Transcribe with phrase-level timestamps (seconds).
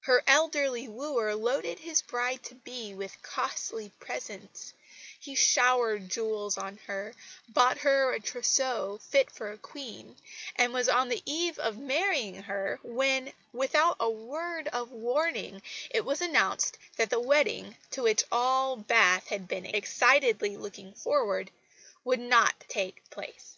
[0.00, 4.72] Her elderly wooer loaded his bride to be with costly presents;
[5.20, 7.14] he showered jewels on her,
[7.48, 10.16] bought her a trousseau fit for a Queen;
[10.56, 16.04] and was on the eve of marrying her, when without a word of warning, it
[16.04, 21.52] was announced that the wedding, to which all Bath had been excitedly looking forward,
[22.04, 23.54] would not take place!